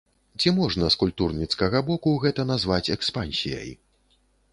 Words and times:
Ці 0.43 0.51
можна 0.59 0.87
з 0.93 0.97
культурніцкага 1.01 1.81
боку 1.89 2.13
гэта 2.23 2.41
назваць 2.53 2.91
экспансіяй? 2.97 3.69